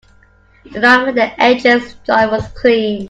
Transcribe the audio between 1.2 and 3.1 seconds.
edges join was clean.